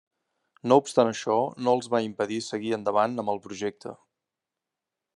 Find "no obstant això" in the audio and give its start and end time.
0.71-1.35